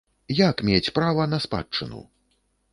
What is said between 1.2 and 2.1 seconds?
на спадчыну?